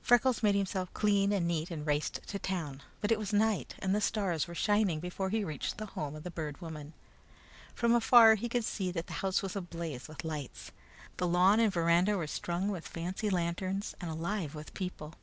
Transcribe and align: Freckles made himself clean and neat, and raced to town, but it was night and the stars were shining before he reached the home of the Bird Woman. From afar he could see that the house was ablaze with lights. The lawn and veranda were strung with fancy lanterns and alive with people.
Freckles 0.00 0.42
made 0.42 0.54
himself 0.54 0.90
clean 0.94 1.32
and 1.34 1.46
neat, 1.46 1.70
and 1.70 1.86
raced 1.86 2.26
to 2.28 2.38
town, 2.38 2.80
but 3.02 3.12
it 3.12 3.18
was 3.18 3.30
night 3.30 3.74
and 3.80 3.94
the 3.94 4.00
stars 4.00 4.48
were 4.48 4.54
shining 4.54 5.00
before 5.00 5.28
he 5.28 5.44
reached 5.44 5.76
the 5.76 5.84
home 5.92 6.16
of 6.16 6.22
the 6.22 6.30
Bird 6.30 6.58
Woman. 6.62 6.94
From 7.74 7.92
afar 7.94 8.36
he 8.36 8.48
could 8.48 8.64
see 8.64 8.90
that 8.92 9.06
the 9.06 9.12
house 9.20 9.42
was 9.42 9.54
ablaze 9.56 10.08
with 10.08 10.24
lights. 10.24 10.72
The 11.18 11.28
lawn 11.28 11.60
and 11.60 11.70
veranda 11.70 12.16
were 12.16 12.26
strung 12.26 12.68
with 12.68 12.88
fancy 12.88 13.28
lanterns 13.28 13.94
and 14.00 14.10
alive 14.10 14.54
with 14.54 14.72
people. 14.72 15.16